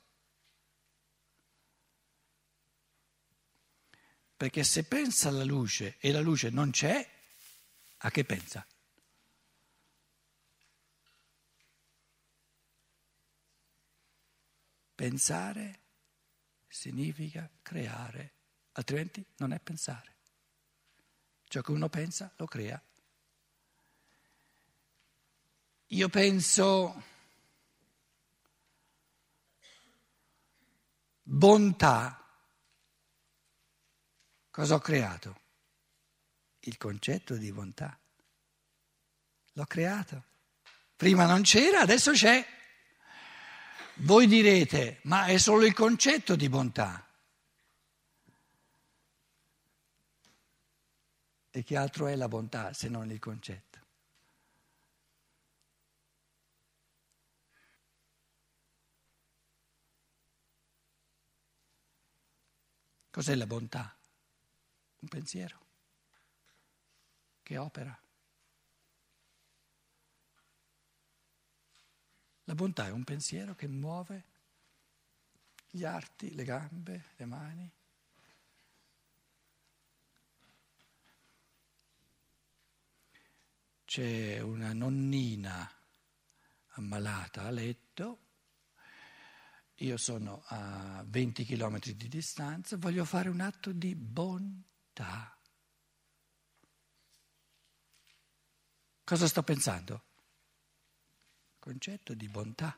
Perché 4.37 4.65
se 4.65 4.83
pensa 4.83 5.29
alla 5.29 5.45
luce 5.45 5.97
e 6.01 6.11
la 6.11 6.19
luce 6.19 6.51
non 6.51 6.73
c'è, 6.73 7.09
a 7.99 8.11
che 8.11 8.25
pensa? 8.25 8.67
Pensare 14.97 15.81
significa 16.67 17.49
creare 17.63 18.35
altrimenti 18.75 19.25
non 19.37 19.53
è 19.53 19.61
pensare. 19.61 20.13
Ciò 21.45 21.61
che 21.61 21.71
uno 21.71 21.89
pensa 21.89 22.33
lo 22.37 22.47
crea. 22.47 22.83
Io 25.89 26.09
penso 26.09 27.03
bontà. 31.35 32.25
Cosa 34.51 34.77
ho 34.77 34.79
creato? 34.79 35.41
Il 36.61 36.79
concetto 36.79 37.35
di 37.37 37.51
bontà. 37.53 37.99
L'ho 39.53 39.67
creato. 39.67 40.25
Prima 40.97 41.27
non 41.27 41.43
c'era, 41.43 41.81
adesso 41.81 42.13
c'è. 42.13 42.47
Voi 43.99 44.27
direte, 44.27 45.01
ma 45.03 45.27
è 45.27 45.37
solo 45.39 45.65
il 45.65 45.75
concetto 45.75 46.37
di 46.37 46.49
bontà. 46.49 47.05
E 51.51 51.63
che 51.63 51.77
altro 51.77 52.07
è 52.07 52.17
la 52.17 52.29
bontà 52.29 52.73
se 52.73 52.89
non 52.89 53.11
il 53.11 53.19
concetto? 53.19 53.74
Cos'è 63.15 63.37
la 63.37 63.47
bontà? 63.47 63.97
Un 64.99 65.07
pensiero 65.07 65.67
che 67.45 67.57
opera. 67.57 67.97
La 72.43 72.55
bontà 72.57 72.89
è 72.89 72.91
un 72.91 73.05
pensiero 73.05 73.55
che 73.55 73.69
muove 73.69 74.25
gli 75.71 75.85
arti, 75.85 76.35
le 76.35 76.43
gambe, 76.43 77.05
le 77.15 77.25
mani. 77.25 77.73
C'è 83.85 84.41
una 84.41 84.73
nonnina 84.73 85.73
ammalata 86.71 87.43
a 87.43 87.51
letto, 87.51 88.24
io 89.79 89.97
sono 89.97 90.43
a 90.47 91.05
20 91.07 91.45
km 91.45 91.79
di 91.81 92.09
distanza, 92.09 92.77
voglio 92.77 93.05
fare 93.05 93.29
un 93.29 93.41
atto 93.41 93.73
di 93.73 93.95
bontà. 93.95 95.37
Cosa 99.03 99.27
sto 99.27 99.43
pensando? 99.43 100.03
Concetto 101.59 102.15
di 102.15 102.29
bontà. 102.29 102.77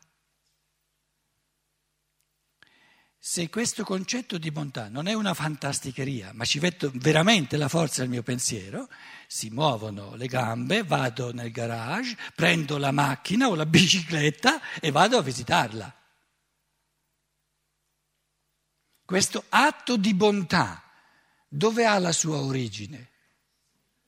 Se 3.19 3.49
questo 3.51 3.83
concetto 3.83 4.39
di 4.39 4.53
bontà 4.53 4.89
non 4.89 5.09
è 5.09 5.13
una 5.13 5.35
fantasticheria, 5.35 6.33
ma 6.33 6.45
ci 6.45 6.61
metto 6.61 6.91
veramente 6.95 7.57
la 7.57 7.69
forza 7.69 8.01
del 8.01 8.11
mio 8.11 8.23
pensiero, 8.23 8.89
si 9.27 9.51
muovono 9.51 10.15
le 10.15 10.29
gambe, 10.29 10.85
vado 10.85 11.33
nel 11.33 11.51
garage, 11.51 12.17
prendo 12.35 12.79
la 12.79 12.93
macchina 12.93 13.49
o 13.49 13.55
la 13.55 13.67
bicicletta 13.67 14.81
e 14.81 14.93
vado 14.93 15.19
a 15.19 15.23
visitarla. 15.23 16.06
Questo 19.07 19.45
atto 19.51 19.97
di 19.97 20.15
bontà, 20.15 20.83
dove 21.47 21.87
ha 21.87 21.97
la 22.01 22.11
sua 22.11 22.39
origine? 22.39 23.11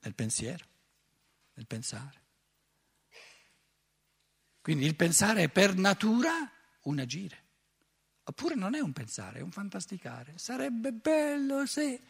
Nel 0.01 0.13
pensiero, 0.13 0.65
nel 1.53 1.65
pensare. 1.65 2.21
Quindi 4.61 4.85
il 4.85 4.97
pensare 4.97 5.43
è 5.43 5.49
per 5.49 5.75
natura 5.77 6.51
un 6.81 6.99
agire. 6.99 7.43
Oppure 8.23 8.55
non 8.55 8.75
è 8.75 8.79
un 8.81 8.91
pensare, 8.91 9.39
è 9.39 9.41
un 9.41 9.51
fantasticare. 9.51 10.37
Sarebbe 10.37 10.91
bello 10.91 11.65
se 11.65 12.01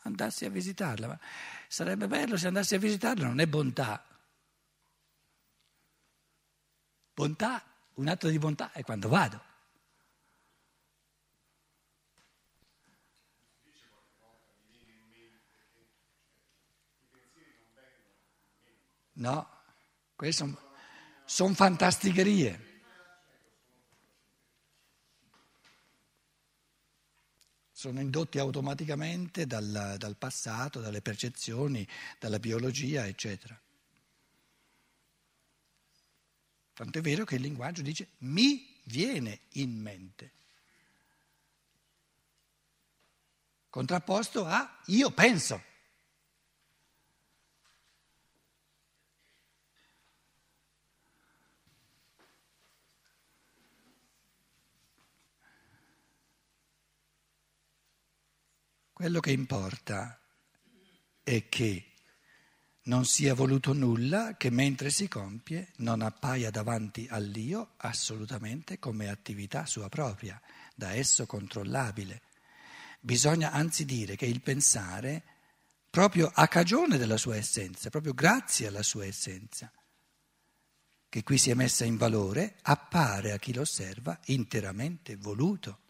andassi 0.00 0.44
a 0.44 0.50
visitarla, 0.50 1.06
ma 1.06 1.20
sarebbe 1.68 2.08
bello 2.08 2.36
se 2.36 2.48
andassi 2.48 2.74
a 2.74 2.78
visitarla, 2.78 3.28
non 3.28 3.38
è 3.38 3.46
bontà. 3.46 4.04
Bontà, 7.14 7.64
un 7.94 8.08
atto 8.08 8.26
di 8.26 8.38
bontà 8.40 8.72
è 8.72 8.82
quando 8.82 9.08
vado. 9.08 9.52
No, 19.14 19.48
queste 20.14 20.44
sono 20.44 20.58
son 21.24 21.54
fantasticherie. 21.54 22.72
sono 27.84 28.00
indotti 28.00 28.38
automaticamente 28.38 29.46
dal, 29.46 29.96
dal 29.98 30.16
passato, 30.16 30.80
dalle 30.80 31.02
percezioni, 31.02 31.86
dalla 32.18 32.38
biologia, 32.38 33.06
eccetera. 33.06 33.60
Tanto 36.72 36.98
è 36.98 37.02
vero 37.02 37.24
che 37.24 37.34
il 37.34 37.42
linguaggio 37.42 37.82
dice 37.82 38.08
mi 38.18 38.80
viene 38.84 39.40
in 39.50 39.78
mente. 39.78 40.32
Contrapposto 43.68 44.46
a 44.46 44.80
io 44.86 45.10
penso. 45.10 45.62
Quello 59.04 59.20
che 59.20 59.32
importa 59.32 60.18
è 61.22 61.46
che 61.50 61.92
non 62.84 63.04
sia 63.04 63.34
voluto 63.34 63.74
nulla 63.74 64.38
che 64.38 64.48
mentre 64.48 64.88
si 64.88 65.08
compie 65.08 65.72
non 65.76 66.00
appaia 66.00 66.50
davanti 66.50 67.06
all'io 67.10 67.74
assolutamente 67.76 68.78
come 68.78 69.10
attività 69.10 69.66
sua 69.66 69.90
propria, 69.90 70.40
da 70.74 70.94
esso 70.94 71.26
controllabile. 71.26 72.22
Bisogna 72.98 73.52
anzi 73.52 73.84
dire 73.84 74.16
che 74.16 74.24
il 74.24 74.40
pensare, 74.40 75.22
proprio 75.90 76.30
a 76.32 76.48
cagione 76.48 76.96
della 76.96 77.18
sua 77.18 77.36
essenza, 77.36 77.90
proprio 77.90 78.14
grazie 78.14 78.68
alla 78.68 78.82
sua 78.82 79.04
essenza, 79.04 79.70
che 81.10 81.22
qui 81.22 81.36
si 81.36 81.50
è 81.50 81.54
messa 81.54 81.84
in 81.84 81.98
valore, 81.98 82.56
appare 82.62 83.32
a 83.32 83.38
chi 83.38 83.52
lo 83.52 83.60
osserva 83.60 84.18
interamente 84.24 85.16
voluto. 85.16 85.80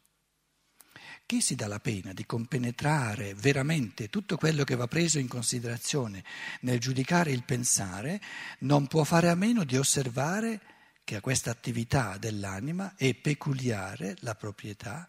Chi 1.27 1.41
si 1.41 1.55
dà 1.55 1.67
la 1.67 1.81
pena 1.81 2.13
di 2.13 2.27
compenetrare 2.27 3.35
veramente 3.35 4.11
tutto 4.11 4.37
quello 4.37 4.63
che 4.63 4.75
va 4.75 4.87
preso 4.87 5.19
in 5.19 5.27
considerazione 5.27 6.23
nel 6.61 6.79
giudicare 6.79 7.33
il 7.33 7.45
pensare, 7.45 8.21
non 8.61 8.87
può 8.87 9.05
fare 9.05 9.31
a 9.31 9.35
meno 9.35 9.65
di 9.65 9.79
osservare 9.79 10.61
che 11.03 11.17
a 11.17 11.21
questa 11.21 11.51
attività 11.51 12.19
dell'anima 12.19 12.95
è 12.97 13.15
peculiare 13.15 14.17
la 14.21 14.35
proprietà 14.35 15.09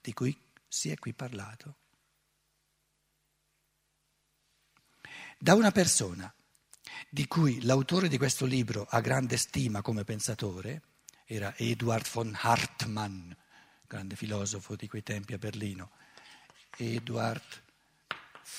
di 0.00 0.12
cui 0.12 0.36
si 0.68 0.90
è 0.90 0.98
qui 0.98 1.14
parlato. 1.14 1.76
Da 5.38 5.54
una 5.54 5.72
persona 5.72 6.32
di 7.08 7.26
cui 7.26 7.62
l'autore 7.62 8.08
di 8.08 8.18
questo 8.18 8.44
libro 8.44 8.86
ha 8.88 9.00
grande 9.00 9.38
stima 9.38 9.80
come 9.80 10.04
pensatore, 10.04 10.82
era 11.24 11.54
Eduard 11.56 12.06
von 12.12 12.36
Hartmann, 12.38 13.30
grande 13.90 14.14
filosofo 14.14 14.76
di 14.76 14.86
quei 14.86 15.02
tempi 15.02 15.32
a 15.32 15.38
Berlino, 15.38 15.90
Eduard 16.76 17.62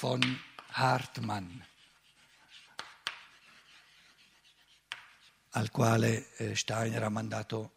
von 0.02 0.20
Hartmann, 0.72 1.58
al 5.52 5.72
quale 5.72 6.36
eh, 6.36 6.54
Steiner 6.54 7.04
ha 7.04 7.10
mandato 7.10 7.76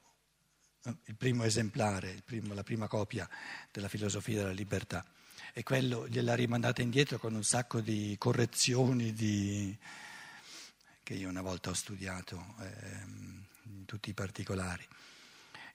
eh, 0.83 0.97
il 1.05 1.15
primo 1.15 1.45
esemplare, 1.45 2.11
il 2.11 2.25
primo, 2.25 2.55
la 2.55 2.65
prima 2.65 2.89
copia 2.89 3.29
della 3.71 3.89
filosofia 3.89 4.39
della 4.39 4.51
libertà. 4.51 5.07
E 5.53 5.63
quello 5.63 6.09
gliel'ha 6.09 6.35
rimandata 6.35 6.83
indietro 6.83 7.19
con 7.19 7.37
un 7.37 7.45
sacco 7.45 7.81
di 7.81 8.17
correzioni 8.19 9.13
di, 9.13 9.79
che 11.05 11.15
io 11.15 11.29
una 11.29 11.43
volta 11.43 11.71
ho 11.71 11.75
studiato, 11.75 12.57
eh, 12.59 13.05
in 13.63 13.85
tutti 13.85 14.11
i 14.11 14.15
particolari 14.15 14.85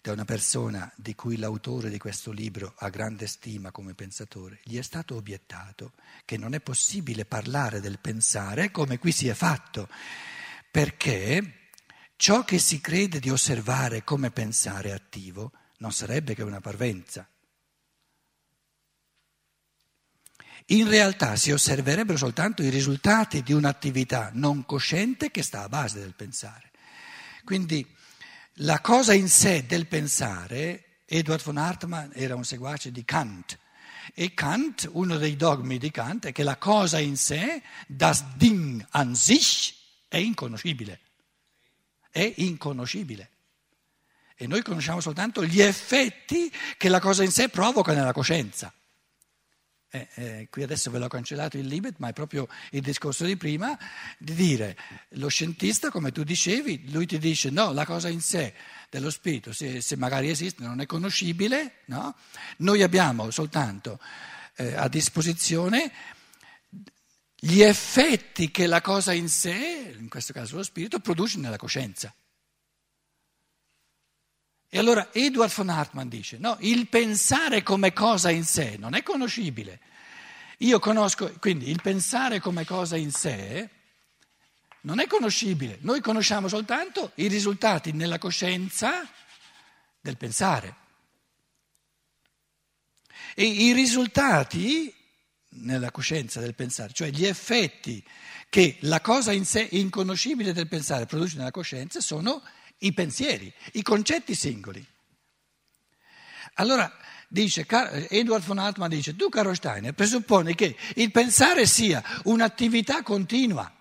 da 0.02 0.14
una 0.14 0.26
persona 0.26 0.92
di 0.96 1.14
cui 1.14 1.38
l'autore 1.38 1.90
di 1.90 1.98
questo 1.98 2.32
libro 2.32 2.74
ha 2.78 2.90
grande 2.90 3.28
stima 3.28 3.72
come 3.72 3.94
pensatore, 3.94 4.60
gli 4.64 4.78
è 4.78 4.82
stato 4.82 5.16
obiettato 5.16 5.94
che 6.24 6.38
non 6.38 6.54
è 6.54 6.62
possibile 6.62 7.26
parlare 7.26 7.82
del 7.82 8.00
pensare 8.00 8.72
come 8.72 8.98
qui 8.98 9.12
si 9.12 9.28
è 9.28 9.34
fatto, 9.34 9.90
perché 10.72 11.70
ciò 12.16 12.46
che 12.46 12.60
si 12.60 12.80
crede 12.80 13.20
di 13.20 13.30
osservare 13.30 14.04
come 14.04 14.32
pensare 14.32 14.94
attivo 14.94 15.52
non 15.80 15.92
sarebbe 15.92 16.34
che 16.34 16.44
una 16.44 16.62
parvenza. 16.62 17.28
In 20.68 20.88
realtà 20.88 21.36
si 21.36 21.52
osserverebbero 21.52 22.18
soltanto 22.18 22.62
i 22.62 22.70
risultati 22.70 23.42
di 23.42 23.54
un'attività 23.54 24.30
non 24.34 24.66
cosciente 24.66 25.32
che 25.32 25.42
sta 25.42 25.64
a 25.64 25.70
base 25.70 26.00
del 26.00 26.14
pensare. 26.14 26.72
Quindi 27.44 27.98
la 28.62 28.80
cosa 28.82 29.14
in 29.14 29.30
sé 29.30 29.66
del 29.66 29.88
pensare, 29.88 31.02
Edward 31.06 31.44
von 31.44 31.58
Hartmann 31.58 32.12
era 32.14 32.36
un 32.36 32.44
seguace 32.44 32.92
di 32.92 33.06
Kant, 33.06 33.58
e 34.14 34.34
Kant, 34.34 34.90
uno 34.94 35.18
dei 35.18 35.36
dogmi 35.36 35.78
di 35.78 35.92
Kant 35.92 36.28
è 36.28 36.32
che 36.32 36.44
la 36.44 36.58
cosa 36.58 37.00
in 37.00 37.16
sé, 37.16 37.62
das 37.88 38.36
Ding 38.36 38.86
an 38.92 39.16
sich, 39.16 39.76
è 40.08 40.18
inconoscibile. 40.18 41.00
È 42.10 42.34
inconoscibile. 42.38 43.30
E 44.36 44.48
noi 44.48 44.62
conosciamo 44.64 45.00
soltanto 45.00 45.46
gli 45.46 45.62
effetti 45.62 46.52
che 46.78 46.90
la 46.90 47.00
cosa 47.00 47.24
in 47.24 47.32
sé 47.32 47.50
provoca 47.50 47.94
nella 47.94 48.14
coscienza. 48.14 48.74
Eh, 49.92 50.08
eh, 50.14 50.48
qui 50.52 50.62
adesso 50.62 50.92
ve 50.92 51.00
l'ho 51.00 51.08
cancellato 51.08 51.58
il 51.58 51.66
limit, 51.66 51.96
ma 51.98 52.10
è 52.10 52.14
proprio 52.14 52.48
il 52.72 52.82
discorso 52.82 53.26
di 53.26 53.36
prima 53.38 53.76
di 54.20 54.36
dire 54.36 54.78
lo 55.14 55.30
scientista, 55.30 55.90
come 55.90 56.12
tu 56.12 56.24
dicevi, 56.24 56.92
lui 56.92 57.08
ti 57.08 57.18
dice 57.18 57.50
no, 57.50 57.74
la 57.74 57.86
cosa 57.86 58.08
in 58.08 58.22
sé 58.22 58.54
dello 58.90 59.10
spirito, 59.10 59.52
se, 59.52 59.82
se 59.82 59.96
magari 59.96 60.30
esiste, 60.30 60.64
non 60.64 60.80
è 60.80 60.86
conoscibile, 60.86 61.78
no? 61.86 62.16
noi 62.58 62.84
abbiamo 62.84 63.32
soltanto 63.32 64.00
eh, 64.58 64.76
a 64.76 64.88
disposizione 64.88 65.92
gli 67.40 67.62
effetti 67.62 68.52
che 68.52 68.68
la 68.68 68.82
cosa 68.82 69.14
in 69.14 69.28
sé, 69.28 69.96
in 69.98 70.08
questo 70.10 70.34
caso 70.34 70.58
lo 70.58 70.64
spirito, 70.64 71.00
produce 71.00 71.40
nella 71.40 71.58
coscienza. 71.58 72.14
E 74.70 74.78
allora 74.78 75.10
Edward 75.12 75.52
von 75.52 75.70
Hartmann 75.70 76.08
dice, 76.08 76.38
no, 76.38 76.56
il 76.60 76.88
pensare 76.88 77.64
come 77.64 77.92
cosa 77.92 78.30
in 78.30 78.44
sé 78.44 78.76
non 78.78 78.94
è 78.94 79.02
conoscibile. 79.02 79.80
Io 80.60 80.78
conosco, 80.78 81.34
quindi 81.40 81.70
il 81.70 81.82
pensare 81.82 82.40
come 82.40 82.66
cosa 82.66 82.96
in 82.96 83.12
sé 83.12 83.68
non 84.82 85.00
è 85.00 85.08
conoscibile. 85.08 85.80
Noi 85.82 86.02
conosciamo 86.02 86.48
soltanto 86.48 87.14
i 87.16 87.28
risultati 87.28 87.94
nella 87.94 88.20
coscienza 88.20 89.10
del 90.00 90.18
pensare. 90.18 90.76
E 93.34 93.46
i 93.46 93.74
risultati 93.74 94.94
nella 95.52 95.90
coscienza 95.90 96.40
del 96.40 96.54
pensare, 96.54 96.94
cioè 96.94 97.10
gli 97.10 97.26
effetti 97.26 98.06
che 98.50 98.78
la 98.82 99.02
cosa 99.02 99.32
in 99.32 99.46
sé 99.46 99.68
inconoscibile 99.72 100.54
del 100.54 100.68
pensare 100.68 101.08
produce 101.08 101.38
nella 101.38 101.52
coscienza 101.52 102.02
sono 102.02 102.44
i 102.80 102.94
pensieri, 102.94 103.54
i 103.74 103.82
concetti 103.82 104.36
singoli. 104.36 104.86
Allora 106.56 106.92
dice, 107.28 107.66
Edward 108.10 108.44
von 108.44 108.58
Hartmann 108.58 108.90
dice, 108.90 109.16
tu 109.16 109.30
caro 109.30 109.54
Steiner 109.54 109.94
presupponi 109.94 110.56
che 110.56 110.76
il 110.96 111.12
pensare 111.12 111.66
sia 111.66 112.04
un'attività 112.24 113.04
continua, 113.04 113.72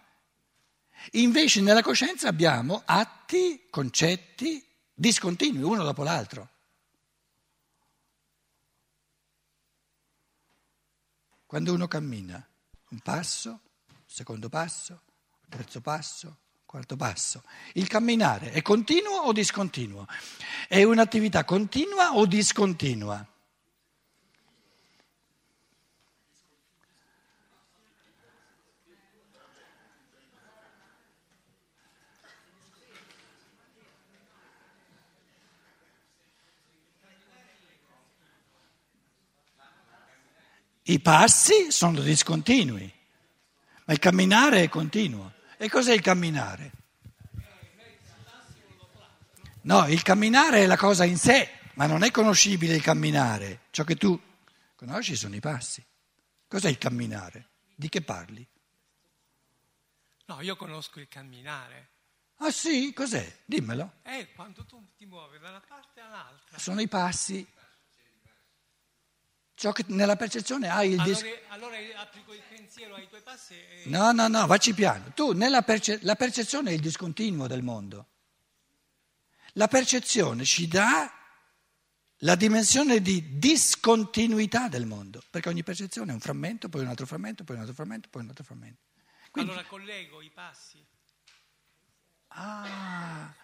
invece 1.12 1.60
nella 1.60 1.82
coscienza 1.82 2.28
abbiamo 2.28 2.82
atti, 2.84 3.66
concetti 3.70 4.64
discontinui, 4.92 5.62
uno 5.62 5.82
dopo 5.82 6.02
l'altro. 6.02 6.50
Quando 11.46 11.72
uno 11.72 11.88
cammina, 11.88 12.46
un 12.90 12.98
passo, 13.00 13.60
secondo 14.04 14.50
passo, 14.50 15.02
terzo 15.48 15.80
passo, 15.80 16.40
quarto 16.68 16.96
passo. 16.96 17.44
Il 17.72 17.88
camminare 17.88 18.52
è 18.52 18.60
continuo 18.60 19.22
o 19.22 19.32
discontinuo? 19.32 20.06
È 20.68 20.82
un'attività 20.82 21.42
continua 21.42 22.14
o 22.14 22.26
discontinua? 22.26 23.26
I 40.82 41.00
passi 41.00 41.70
sono 41.70 42.00
discontinui, 42.00 42.92
ma 43.86 43.92
il 43.94 43.98
camminare 43.98 44.64
è 44.64 44.68
continuo. 44.68 45.36
E 45.60 45.68
cos'è 45.68 45.92
il 45.92 46.00
camminare? 46.00 46.70
No, 49.62 49.88
il 49.88 50.02
camminare 50.02 50.62
è 50.62 50.66
la 50.66 50.76
cosa 50.76 51.04
in 51.04 51.18
sé, 51.18 51.50
ma 51.74 51.86
non 51.86 52.04
è 52.04 52.12
conoscibile 52.12 52.76
il 52.76 52.82
camminare. 52.82 53.62
Ciò 53.70 53.82
che 53.82 53.96
tu 53.96 54.18
conosci 54.76 55.16
sono 55.16 55.34
i 55.34 55.40
passi. 55.40 55.84
Cos'è 56.46 56.68
il 56.68 56.78
camminare? 56.78 57.48
Di 57.74 57.88
che 57.88 58.02
parli? 58.02 58.46
No, 60.26 60.40
io 60.42 60.56
conosco 60.56 61.00
il 61.00 61.08
camminare. 61.08 61.90
Ah 62.36 62.52
sì? 62.52 62.92
Cos'è? 62.92 63.40
Dimmelo. 63.44 63.94
È 64.02 64.28
quando 64.34 64.64
tu 64.64 64.92
ti 64.96 65.06
muovi 65.06 65.38
da 65.40 65.48
una 65.48 65.62
parte 65.66 66.00
all'altra. 66.00 66.56
Sono 66.56 66.80
i 66.80 66.88
passi. 66.88 67.44
Ciò 69.58 69.72
che 69.72 69.84
nella 69.88 70.14
percezione 70.14 70.68
hai 70.68 70.92
il 70.92 71.00
allora, 71.00 71.18
allora 71.48 71.76
applico 71.96 72.32
il 72.32 72.40
pensiero 72.48 72.94
ai 72.94 73.08
tuoi 73.08 73.22
passi. 73.22 73.54
E... 73.54 73.82
No, 73.86 74.12
no, 74.12 74.28
no, 74.28 74.46
vacci 74.46 74.72
piano. 74.72 75.10
Tu, 75.16 75.32
nella 75.32 75.62
perce... 75.62 75.98
la 76.02 76.14
percezione 76.14 76.70
è 76.70 76.74
il 76.74 76.80
discontinuo 76.80 77.48
del 77.48 77.62
mondo. 77.62 78.06
La 79.54 79.66
percezione 79.66 80.44
ci 80.44 80.68
dà 80.68 81.12
la 82.18 82.36
dimensione 82.36 83.02
di 83.02 83.36
discontinuità 83.36 84.68
del 84.68 84.86
mondo, 84.86 85.20
perché 85.28 85.48
ogni 85.48 85.64
percezione 85.64 86.12
è 86.12 86.14
un 86.14 86.20
frammento, 86.20 86.68
poi 86.68 86.82
un 86.82 86.86
altro 86.86 87.06
frammento, 87.06 87.42
poi 87.42 87.56
un 87.56 87.62
altro 87.62 87.74
frammento, 87.74 88.08
poi 88.10 88.22
un 88.22 88.28
altro 88.28 88.44
frammento. 88.44 88.82
Quindi... 89.32 89.50
Allora 89.50 89.66
collego 89.66 90.22
i 90.22 90.30
passi. 90.30 90.86
Ah, 92.28 93.34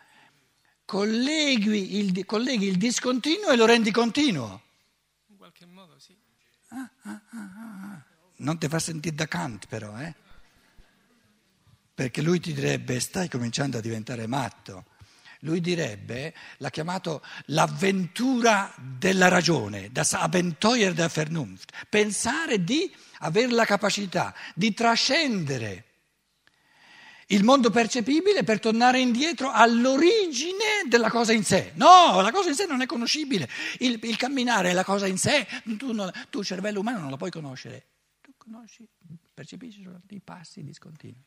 colleghi 0.85 1.96
il, 1.96 2.24
colleghi 2.24 2.68
il 2.68 2.77
discontinuo 2.77 3.50
e 3.50 3.57
lo 3.57 3.66
rendi 3.66 3.90
continuo 3.90 4.62
qualche 5.64 5.72
modo 5.72 5.98
sì. 5.98 6.16
Ah, 6.68 6.90
ah, 7.03 7.20
ah, 7.31 8.03
non 8.37 8.59
ti 8.59 8.68
fa 8.68 8.79
sentire 8.79 9.14
da 9.14 9.27
Kant 9.27 9.66
però, 9.66 9.98
eh? 9.98 10.14
Perché 11.94 12.22
lui 12.22 12.40
ti 12.40 12.53
direbbe 12.53 12.98
stai 13.00 13.29
cominciando 13.29 13.79
a 13.79 13.81
diventare 13.81 14.27
matto. 14.27 14.87
Lui 15.40 15.61
direbbe, 15.61 16.35
l'ha 16.59 16.70
chiamato 16.70 17.22
l'avventura 17.46 18.74
della 18.79 19.29
ragione, 19.29 19.92
das 19.92 20.14
Abenteuer 20.14 20.94
der 20.94 21.11
Vernunft, 21.11 21.70
pensare 21.88 22.64
di 22.64 22.92
avere 23.18 23.53
la 23.53 23.66
capacità 23.66 24.35
di 24.55 24.72
trascendere 24.72 25.85
il 27.35 27.42
mondo 27.42 27.70
percepibile 27.70 28.44
per 28.44 28.61
tornare 28.61 29.01
indietro 29.01 29.51
all'origine 29.51 30.85
della 30.88 31.11
cosa 31.11 31.33
in 31.33 31.44
sé. 31.44 31.73
No, 31.75 32.20
la 32.20 32.31
cosa 32.31 32.49
in 32.49 32.55
sé 32.55 32.64
non 32.66 32.81
è 32.81 32.87
conoscibile. 32.87 33.49
Il, 33.81 33.99
il 34.05 34.16
camminare 34.16 34.70
è 34.70 34.73
la 34.73 34.85
cosa 34.85 35.07
in 35.07 35.18
sé. 35.18 35.47
Tu, 35.77 35.92
non, 35.92 36.11
tu, 36.31 36.44
cervello 36.44 36.81
umano, 36.81 37.01
non 37.01 37.11
la 37.11 37.16
puoi 37.16 37.31
conoscere. 37.31 37.88
Tu 38.20 38.33
conosci, 38.37 38.88
percepisci 39.35 39.83
solo 39.83 40.01
i 40.09 40.20
passi 40.20 40.62
discontinui. 40.62 41.25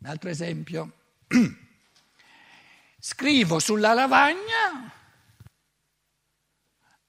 Un 0.00 0.08
altro 0.08 0.30
esempio. 0.30 0.92
Scrivo 3.00 3.58
sulla 3.58 3.92
lavagna 3.94 4.92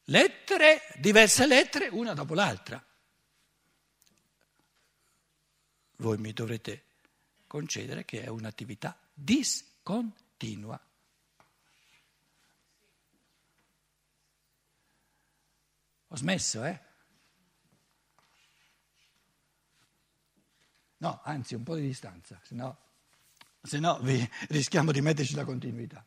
lettere, 0.05 0.81
diverse 0.97 1.45
lettere, 1.45 1.87
una 1.89 2.13
dopo 2.13 2.33
l'altra 2.33 2.83
voi 5.97 6.17
mi 6.17 6.33
dovrete 6.33 6.83
concedere 7.47 8.05
che 8.05 8.23
è 8.23 8.27
un'attività 8.27 8.97
discontinua. 9.13 10.79
Ho 16.07 16.15
smesso, 16.15 16.63
eh? 16.63 16.79
No, 20.97 21.21
anzi 21.23 21.55
un 21.55 21.63
po' 21.63 21.75
di 21.75 21.81
distanza, 21.81 22.39
se 22.41 22.55
no, 22.55 22.77
se 23.61 23.79
no 23.79 23.99
rischiamo 24.47 24.91
di 24.91 25.01
metterci 25.01 25.35
la 25.35 25.43
continuità. 25.43 26.05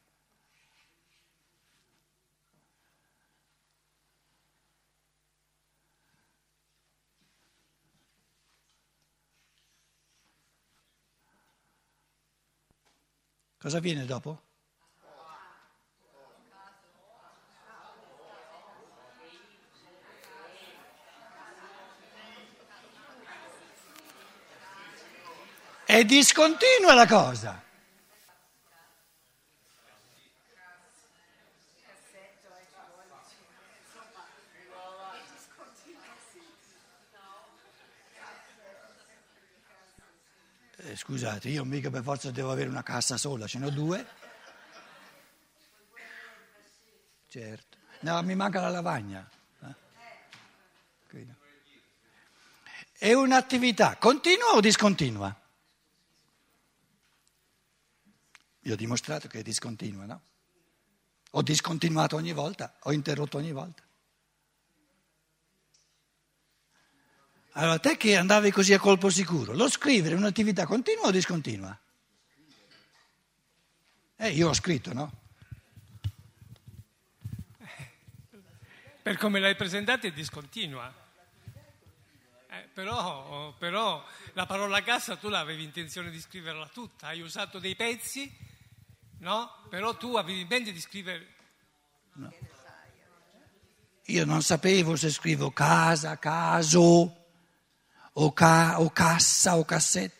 Cosa 13.58 13.80
viene 13.80 14.04
dopo? 14.04 14.42
È 25.84 26.04
discontinua 26.04 26.94
la 26.94 27.06
cosa. 27.06 27.66
eh, 40.88 40.96
scusate, 41.08 41.48
io 41.48 41.64
mica 41.64 41.88
per 41.88 42.02
forza 42.02 42.30
devo 42.30 42.52
avere 42.52 42.68
una 42.68 42.82
cassa 42.82 43.16
sola, 43.16 43.46
ce 43.46 43.58
ne 43.58 43.66
ho 43.66 43.70
due. 43.70 44.06
Certo. 47.28 47.78
No, 48.00 48.22
mi 48.22 48.34
manca 48.34 48.60
la 48.60 48.68
lavagna. 48.68 49.26
Eh? 51.10 51.26
È 52.92 53.12
un'attività 53.14 53.96
continua 53.96 54.50
o 54.52 54.60
discontinua? 54.60 55.34
Io 58.60 58.72
ho 58.74 58.76
dimostrato 58.76 59.28
che 59.28 59.38
è 59.38 59.42
discontinua, 59.42 60.04
no? 60.04 60.22
Ho 61.32 61.42
discontinuato 61.42 62.16
ogni 62.16 62.32
volta, 62.32 62.76
ho 62.80 62.92
interrotto 62.92 63.38
ogni 63.38 63.52
volta. 63.52 63.82
Allora, 67.58 67.80
te 67.80 67.96
che 67.96 68.16
andavi 68.16 68.52
così 68.52 68.72
a 68.72 68.78
colpo 68.78 69.10
sicuro, 69.10 69.52
lo 69.52 69.68
scrivere 69.68 70.14
è 70.14 70.16
un'attività 70.16 70.64
continua 70.64 71.06
o 71.06 71.10
discontinua? 71.10 71.76
Eh, 74.14 74.28
io 74.30 74.50
ho 74.50 74.54
scritto, 74.54 74.92
no? 74.92 75.12
Per 79.02 79.16
come 79.16 79.40
l'hai 79.40 79.56
presentata 79.56 80.06
è 80.06 80.12
discontinua. 80.12 80.94
Eh, 82.48 82.68
però, 82.72 83.52
però, 83.58 84.06
la 84.34 84.46
parola 84.46 84.80
cassa 84.84 85.16
tu 85.16 85.28
l'avevi 85.28 85.64
intenzione 85.64 86.10
di 86.10 86.20
scriverla 86.20 86.68
tutta, 86.72 87.08
hai 87.08 87.20
usato 87.22 87.58
dei 87.58 87.74
pezzi 87.74 88.32
no? 89.18 89.50
Però 89.68 89.96
tu 89.96 90.14
avevi 90.14 90.42
in 90.42 90.46
mente 90.48 90.70
di 90.70 90.80
scrivere... 90.80 91.34
Io 94.04 94.24
non 94.24 94.42
sapevo 94.42 94.94
se 94.94 95.10
scrivo 95.10 95.50
casa, 95.50 96.18
caso, 96.18 97.17
o, 98.14 98.32
ca, 98.32 98.80
o 98.80 98.90
cassa 98.90 99.56
o 99.56 99.64
cassetto. 99.64 100.16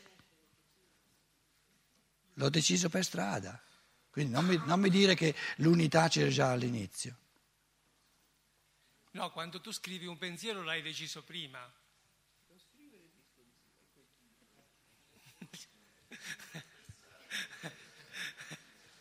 L'ho 2.35 2.49
deciso 2.49 2.89
per 2.89 3.05
strada. 3.05 3.61
Quindi 4.11 4.33
non 4.33 4.47
mi, 4.47 4.61
non 4.65 4.81
mi 4.81 4.91
dire 4.91 5.15
che 5.15 5.35
l'unità 5.57 6.09
c'era 6.09 6.31
già 6.31 6.51
all'inizio. 6.51 7.17
No, 9.13 9.31
quando 9.33 9.61
tu 9.61 9.73
scrivi 9.73 10.07
un 10.07 10.19
pensiero 10.19 10.63
l'hai 10.63 10.83
deciso 10.83 11.23
prima. 11.23 11.61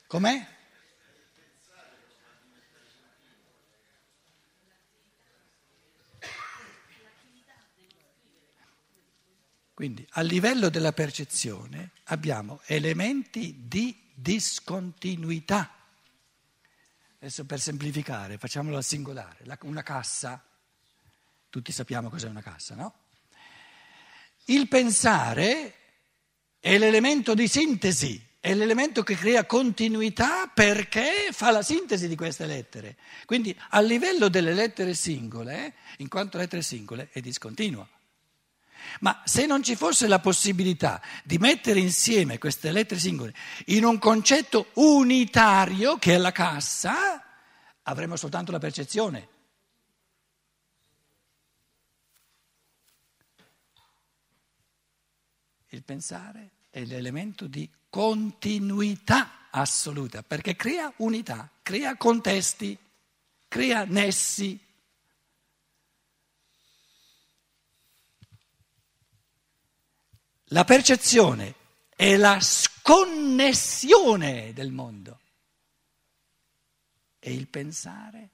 Com'è? 0.07 0.56
Quindi 9.77 10.03
a 10.13 10.21
livello 10.21 10.69
della 10.69 10.91
percezione 10.91 11.91
abbiamo 12.05 12.61
elementi 12.65 13.65
di 13.67 13.95
discontinuità. 14.11 15.71
Adesso 17.19 17.45
per 17.45 17.59
semplificare, 17.59 18.39
facciamolo 18.39 18.77
al 18.77 18.83
singolare. 18.83 19.45
una 19.61 19.83
cassa, 19.83 20.43
tutti 21.51 21.71
sappiamo 21.71 22.09
cos'è 22.09 22.27
una 22.27 22.41
cassa, 22.41 22.73
no? 22.73 22.91
Il 24.45 24.67
pensare 24.67 25.75
è 26.59 26.75
l'elemento 26.79 27.35
di 27.35 27.47
sintesi, 27.47 28.19
è 28.39 28.55
l'elemento 28.55 29.03
che 29.03 29.15
crea 29.15 29.45
continuità 29.45 30.47
perché 30.47 31.29
fa 31.31 31.51
la 31.51 31.61
sintesi 31.61 32.07
di 32.07 32.15
queste 32.15 32.47
lettere. 32.47 32.97
Quindi 33.25 33.55
a 33.69 33.79
livello 33.81 34.27
delle 34.27 34.55
lettere 34.55 34.95
singole, 34.95 35.75
in 35.97 36.07
quanto 36.07 36.39
lettere 36.39 36.63
singole, 36.63 37.09
è 37.11 37.19
discontinua. 37.19 37.87
Ma 39.01 39.21
se 39.25 39.45
non 39.45 39.63
ci 39.63 39.75
fosse 39.75 40.07
la 40.07 40.19
possibilità 40.19 41.01
di 41.23 41.37
mettere 41.37 41.79
insieme 41.79 42.37
queste 42.37 42.71
lettere 42.71 42.99
singole 42.99 43.33
in 43.67 43.83
un 43.83 43.99
concetto 43.99 44.71
unitario 44.73 45.97
che 45.97 46.15
è 46.15 46.17
la 46.17 46.31
cassa, 46.31 47.23
avremmo 47.83 48.15
soltanto 48.15 48.51
la 48.51 48.59
percezione. 48.59 49.29
Il 55.69 55.83
pensare 55.83 56.51
è 56.69 56.83
l'elemento 56.85 57.47
di 57.47 57.69
continuità 57.89 59.47
assoluta, 59.51 60.23
perché 60.23 60.55
crea 60.55 60.91
unità, 60.97 61.49
crea 61.61 61.95
contesti, 61.97 62.77
crea 63.47 63.83
nessi. 63.85 64.59
La 70.51 70.63
percezione 70.63 71.55
è 71.89 72.15
la 72.15 72.39
sconnessione 72.39 74.53
del 74.53 74.71
mondo 74.71 75.19
e 77.19 77.33
il 77.33 77.47
pensare 77.47 78.29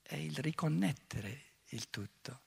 è 0.00 0.16
il 0.16 0.38
riconnettere 0.38 1.42
il 1.68 1.90
tutto. 1.90 2.40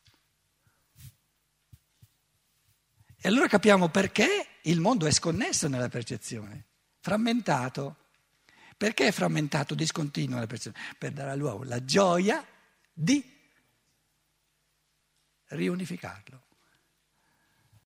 E 3.20 3.28
allora 3.28 3.48
capiamo 3.48 3.90
perché 3.90 4.48
il 4.64 4.80
mondo 4.80 5.06
è 5.06 5.12
sconnesso 5.12 5.68
nella 5.68 5.90
percezione, 5.90 6.66
frammentato. 7.00 8.06
Perché 8.78 9.08
è 9.08 9.12
frammentato, 9.12 9.76
discontinuo 9.76 10.36
nella 10.36 10.48
percezione? 10.48 10.96
Per 10.98 11.12
dare 11.12 11.32
all'uomo 11.32 11.64
la 11.64 11.84
gioia 11.84 12.46
di 12.94 13.36
riunificarlo. 15.48 16.47